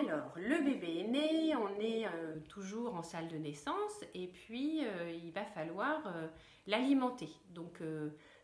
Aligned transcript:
Alors, 0.00 0.32
le 0.36 0.64
bébé 0.64 1.00
est 1.00 1.08
né, 1.08 1.54
on 1.56 1.78
est 1.78 2.06
euh, 2.06 2.40
toujours 2.48 2.94
en 2.94 3.02
salle 3.02 3.28
de 3.28 3.36
naissance 3.36 4.02
et 4.14 4.28
puis 4.28 4.82
euh, 4.82 5.12
il 5.12 5.30
va 5.30 5.44
falloir 5.44 6.06
euh, 6.06 6.26
l'alimenter. 6.66 7.28
Donc, 7.50 7.82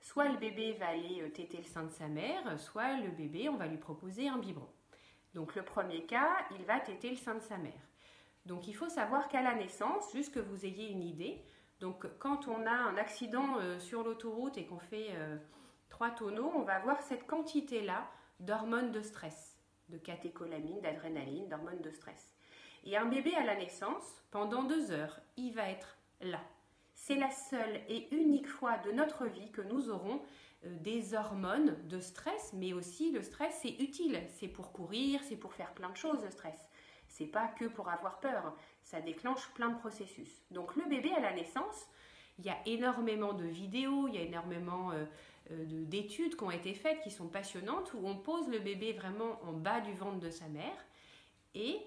soit 0.02 0.28
le 0.28 0.36
bébé 0.36 0.74
va 0.74 0.88
aller 0.88 1.30
téter 1.32 1.56
le 1.56 1.64
sein 1.64 1.84
de 1.84 1.90
sa 1.90 2.08
mère, 2.08 2.60
soit 2.60 2.98
le 2.98 3.08
bébé, 3.08 3.48
on 3.48 3.56
va 3.56 3.68
lui 3.68 3.78
proposer 3.78 4.28
un 4.28 4.36
biberon. 4.36 4.68
Donc, 5.32 5.54
le 5.54 5.62
premier 5.62 6.04
cas, 6.04 6.28
il 6.58 6.62
va 6.66 6.78
téter 6.78 7.08
le 7.08 7.16
sein 7.16 7.36
de 7.36 7.40
sa 7.40 7.56
mère. 7.56 7.88
Donc, 8.44 8.68
il 8.68 8.74
faut 8.74 8.90
savoir 8.90 9.26
qu'à 9.28 9.40
la 9.40 9.54
naissance, 9.54 10.12
juste 10.12 10.34
que 10.34 10.40
vous 10.40 10.66
ayez 10.66 10.90
une 10.90 11.04
idée, 11.04 11.42
donc 11.80 12.06
quand 12.18 12.48
on 12.48 12.66
a 12.66 12.70
un 12.70 12.98
accident 12.98 13.56
sur 13.78 14.02
l'autoroute 14.02 14.58
et 14.58 14.66
qu'on 14.66 14.78
fait 14.78 15.08
trois 15.88 16.10
tonneaux, 16.10 16.52
on 16.54 16.62
va 16.62 16.74
avoir 16.74 17.00
cette 17.00 17.26
quantité-là 17.26 18.06
d'hormones 18.40 18.92
de 18.92 19.00
stress 19.00 19.55
de 19.88 19.98
catécholamine, 19.98 20.80
d'adrénaline, 20.80 21.48
d'hormones 21.48 21.82
de 21.82 21.90
stress. 21.90 22.34
Et 22.84 22.96
un 22.96 23.06
bébé 23.06 23.34
à 23.34 23.44
la 23.44 23.56
naissance, 23.56 24.22
pendant 24.30 24.62
deux 24.62 24.90
heures, 24.92 25.20
il 25.36 25.52
va 25.52 25.68
être 25.68 25.96
là. 26.20 26.40
C'est 26.94 27.16
la 27.16 27.30
seule 27.30 27.80
et 27.88 28.08
unique 28.14 28.48
fois 28.48 28.78
de 28.78 28.92
notre 28.92 29.26
vie 29.26 29.50
que 29.50 29.60
nous 29.62 29.90
aurons 29.90 30.22
euh, 30.64 30.76
des 30.80 31.14
hormones 31.14 31.76
de 31.88 32.00
stress, 32.00 32.52
mais 32.54 32.72
aussi 32.72 33.12
le 33.12 33.22
stress 33.22 33.58
c'est 33.62 33.76
utile. 33.80 34.22
C'est 34.30 34.48
pour 34.48 34.72
courir, 34.72 35.20
c'est 35.24 35.36
pour 35.36 35.52
faire 35.52 35.72
plein 35.74 35.90
de 35.90 35.96
choses 35.96 36.22
le 36.24 36.30
stress. 36.30 36.68
C'est 37.08 37.26
pas 37.26 37.48
que 37.48 37.66
pour 37.66 37.88
avoir 37.88 38.20
peur, 38.20 38.56
ça 38.82 39.00
déclenche 39.00 39.48
plein 39.54 39.68
de 39.68 39.78
processus. 39.78 40.42
Donc 40.50 40.76
le 40.76 40.84
bébé 40.84 41.12
à 41.12 41.20
la 41.20 41.32
naissance, 41.32 41.88
il 42.38 42.44
y 42.44 42.50
a 42.50 42.58
énormément 42.66 43.32
de 43.32 43.44
vidéos, 43.44 44.08
il 44.08 44.14
y 44.14 44.18
a 44.18 44.22
énormément 44.22 44.90
euh, 44.92 45.04
euh, 45.50 45.64
d'études 45.86 46.36
qui 46.36 46.44
ont 46.44 46.50
été 46.50 46.74
faites 46.74 47.00
qui 47.02 47.10
sont 47.10 47.28
passionnantes 47.28 47.92
où 47.94 48.06
on 48.06 48.16
pose 48.16 48.48
le 48.48 48.58
bébé 48.58 48.92
vraiment 48.92 49.40
en 49.44 49.52
bas 49.52 49.80
du 49.80 49.92
ventre 49.94 50.20
de 50.20 50.30
sa 50.30 50.48
mère 50.48 50.86
et 51.54 51.78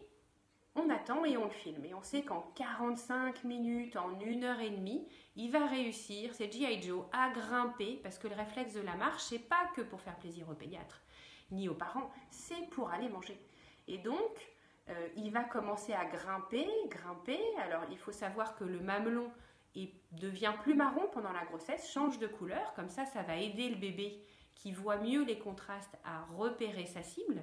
on 0.75 0.89
attend 0.89 1.25
et 1.25 1.35
on 1.37 1.45
le 1.45 1.51
filme. 1.51 1.83
Et 1.85 1.93
on 1.93 2.01
sait 2.01 2.21
qu'en 2.21 2.41
45 2.55 3.43
minutes, 3.43 3.95
en 3.97 4.19
une 4.19 4.43
heure 4.43 4.59
et 4.59 4.69
demie, 4.69 5.05
il 5.35 5.51
va 5.51 5.65
réussir, 5.65 6.33
c'est 6.33 6.51
G.I. 6.51 6.81
Joe, 6.81 7.05
à 7.11 7.29
grimper 7.31 7.99
parce 8.01 8.17
que 8.17 8.27
le 8.27 8.35
réflexe 8.35 8.73
de 8.73 8.81
la 8.81 8.95
marche, 8.95 9.23
c'est 9.23 9.39
pas 9.39 9.69
que 9.75 9.81
pour 9.81 10.01
faire 10.01 10.17
plaisir 10.17 10.49
aux 10.49 10.53
pédiatres 10.55 11.01
ni 11.51 11.67
aux 11.67 11.73
parents, 11.73 12.11
c'est 12.29 12.69
pour 12.69 12.91
aller 12.91 13.09
manger. 13.09 13.39
Et 13.87 13.97
donc, 13.97 14.51
euh, 14.89 15.07
il 15.15 15.31
va 15.31 15.43
commencer 15.43 15.93
à 15.93 16.05
grimper, 16.05 16.67
grimper. 16.87 17.39
Alors, 17.57 17.81
il 17.89 17.97
faut 17.97 18.11
savoir 18.11 18.55
que 18.55 18.63
le 18.63 18.79
mamelon 18.79 19.31
et 19.75 19.93
devient 20.11 20.53
plus 20.61 20.75
marron 20.75 21.07
pendant 21.11 21.31
la 21.31 21.45
grossesse, 21.45 21.91
change 21.91 22.19
de 22.19 22.27
couleur, 22.27 22.73
comme 22.73 22.89
ça 22.89 23.05
ça 23.05 23.21
va 23.23 23.37
aider 23.37 23.69
le 23.69 23.75
bébé 23.75 24.21
qui 24.55 24.71
voit 24.71 24.97
mieux 24.97 25.23
les 25.23 25.39
contrastes 25.39 25.97
à 26.03 26.23
repérer 26.35 26.85
sa 26.85 27.03
cible. 27.03 27.41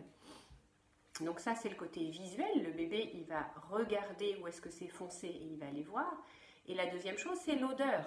Donc 1.21 1.41
ça 1.41 1.55
c'est 1.55 1.69
le 1.69 1.77
côté 1.77 2.05
visuel, 2.11 2.63
le 2.63 2.73
bébé 2.73 3.11
il 3.15 3.25
va 3.25 3.49
regarder 3.71 4.37
où 4.41 4.49
est-ce 4.49 4.61
que 4.61 4.71
c'est 4.71 4.89
foncé 4.89 5.29
et 5.29 5.45
il 5.45 5.59
va 5.59 5.67
aller 5.67 5.85
voir. 5.85 6.13
Et 6.67 6.75
la 6.75 6.87
deuxième 6.87 7.19
chose 7.19 7.39
c'est 7.45 7.57
l'odeur. 7.57 8.05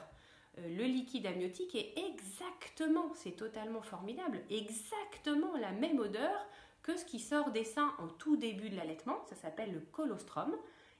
Euh, 0.57 0.67
le 0.67 0.83
liquide 0.83 1.25
amniotique 1.25 1.75
est 1.75 1.93
exactement, 1.97 3.11
c'est 3.15 3.35
totalement 3.35 3.81
formidable, 3.81 4.41
exactement 4.49 5.55
la 5.57 5.71
même 5.71 5.99
odeur 5.99 6.45
que 6.81 6.97
ce 6.97 7.05
qui 7.05 7.19
sort 7.19 7.51
des 7.51 7.65
seins 7.65 7.93
en 7.99 8.07
tout 8.07 8.37
début 8.37 8.69
de 8.69 8.75
l'allaitement, 8.75 9.21
ça 9.27 9.35
s'appelle 9.35 9.73
le 9.73 9.81
colostrum, 9.81 10.55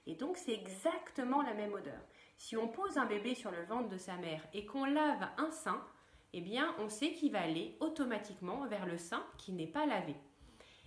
et 0.06 0.14
donc 0.14 0.36
c'est 0.36 0.52
exactement 0.52 1.42
la 1.42 1.54
même 1.54 1.72
odeur. 1.72 2.00
Si 2.40 2.56
on 2.56 2.68
pose 2.68 2.96
un 2.96 3.04
bébé 3.04 3.34
sur 3.34 3.50
le 3.50 3.62
ventre 3.66 3.90
de 3.90 3.98
sa 3.98 4.16
mère 4.16 4.42
et 4.54 4.64
qu'on 4.64 4.86
lave 4.86 5.28
un 5.36 5.50
sein, 5.50 5.84
eh 6.32 6.40
bien, 6.40 6.74
on 6.78 6.88
sait 6.88 7.12
qu'il 7.12 7.32
va 7.32 7.42
aller 7.42 7.76
automatiquement 7.80 8.66
vers 8.66 8.86
le 8.86 8.96
sein 8.96 9.22
qui 9.36 9.52
n'est 9.52 9.66
pas 9.66 9.84
lavé. 9.84 10.16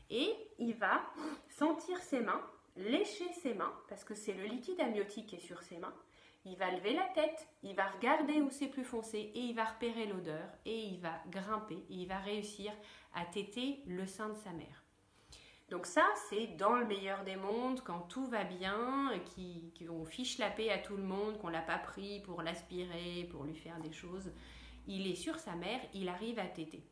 Et 0.09 0.33
il 0.57 0.73
va 0.73 1.03
sentir 1.49 1.99
ses 1.99 2.21
mains, 2.21 2.41
lécher 2.75 3.31
ses 3.33 3.53
mains, 3.53 3.71
parce 3.87 4.03
que 4.03 4.15
c'est 4.15 4.33
le 4.33 4.45
liquide 4.45 4.81
amniotique 4.81 5.27
qui 5.27 5.35
est 5.35 5.47
sur 5.47 5.61
ses 5.61 5.77
mains. 5.77 5.93
Il 6.43 6.57
va 6.57 6.71
lever 6.71 6.95
la 6.95 7.07
tête, 7.13 7.47
il 7.61 7.75
va 7.75 7.87
regarder 7.87 8.41
où 8.41 8.49
c'est 8.49 8.67
plus 8.67 8.83
foncé 8.83 9.19
et 9.19 9.39
il 9.39 9.53
va 9.53 9.65
repérer 9.65 10.07
l'odeur 10.07 10.49
et 10.65 10.79
il 10.79 10.99
va 11.01 11.21
grimper 11.29 11.85
et 11.87 11.93
il 11.93 12.07
va 12.07 12.17
réussir 12.17 12.73
à 13.13 13.25
téter 13.25 13.83
le 13.85 14.07
sein 14.07 14.29
de 14.29 14.37
sa 14.37 14.53
mère. 14.53 14.83
Donc 15.73 15.87
ça, 15.87 16.05
c'est 16.29 16.55
dans 16.55 16.75
le 16.75 16.85
meilleur 16.85 17.23
des 17.23 17.35
mondes, 17.35 17.81
quand 17.83 18.01
tout 18.01 18.27
va 18.27 18.43
bien, 18.43 19.11
qu'on 19.79 20.05
fiche 20.05 20.37
la 20.37 20.51
paix 20.51 20.69
à 20.69 20.77
tout 20.77 20.95
le 20.95 21.01
monde, 21.01 21.39
qu'on 21.39 21.47
l'a 21.47 21.63
pas 21.63 21.79
pris 21.79 22.19
pour 22.19 22.43
l'aspirer, 22.43 23.27
pour 23.31 23.43
lui 23.43 23.55
faire 23.55 23.79
des 23.79 23.91
choses. 23.91 24.31
Il 24.85 25.07
est 25.07 25.15
sur 25.15 25.39
sa 25.39 25.55
mère, 25.55 25.79
il 25.95 26.09
arrive 26.09 26.37
à 26.37 26.45
téter. 26.45 26.85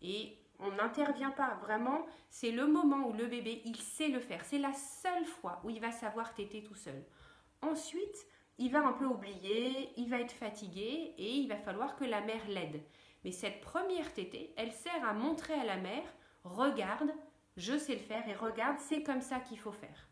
Et 0.00 0.38
on 0.60 0.70
n'intervient 0.70 1.32
pas, 1.32 1.58
vraiment, 1.60 2.06
c'est 2.28 2.52
le 2.52 2.68
moment 2.68 3.08
où 3.08 3.12
le 3.14 3.26
bébé, 3.26 3.62
il 3.64 3.74
sait 3.74 4.10
le 4.10 4.20
faire. 4.20 4.44
C'est 4.44 4.58
la 4.58 4.74
seule 4.74 5.26
fois 5.26 5.60
où 5.64 5.70
il 5.70 5.80
va 5.80 5.90
savoir 5.90 6.32
téter 6.32 6.62
tout 6.62 6.76
seul. 6.76 7.04
Ensuite, 7.62 8.28
il 8.58 8.70
va 8.70 8.86
un 8.86 8.92
peu 8.92 9.06
oublier, 9.06 9.92
il 9.96 10.08
va 10.08 10.20
être 10.20 10.30
fatigué 10.30 11.16
et 11.18 11.32
il 11.32 11.48
va 11.48 11.56
falloir 11.56 11.96
que 11.96 12.04
la 12.04 12.20
mère 12.20 12.46
l'aide. 12.46 12.80
Mais 13.24 13.32
cette 13.32 13.60
première 13.60 14.14
tétée, 14.14 14.54
elle 14.56 14.70
sert 14.70 15.04
à 15.04 15.14
montrer 15.14 15.54
à 15.54 15.64
la 15.64 15.78
mère, 15.78 16.14
regarde, 16.44 17.12
je 17.56 17.78
sais 17.78 17.94
le 17.94 18.00
faire 18.00 18.28
et 18.28 18.34
regarde, 18.34 18.78
c'est 18.78 19.02
comme 19.02 19.20
ça 19.20 19.40
qu'il 19.40 19.58
faut 19.58 19.72
faire. 19.72 20.08